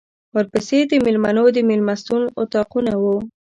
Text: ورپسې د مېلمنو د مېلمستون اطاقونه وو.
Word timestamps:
ورپسې 0.35 0.77
د 0.91 0.93
مېلمنو 1.05 1.45
د 1.55 1.57
مېلمستون 1.69 2.21
اطاقونه 2.41 2.93
وو. 3.01 3.15